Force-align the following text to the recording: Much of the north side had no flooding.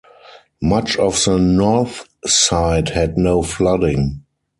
Much 0.63 0.97
of 0.97 1.23
the 1.25 1.37
north 1.37 2.07
side 2.25 2.89
had 2.89 3.19
no 3.19 3.43
flooding. 3.43 4.23